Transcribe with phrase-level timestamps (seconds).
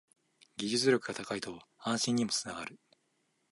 [0.57, 2.79] 技術力が高いと安心にもつながる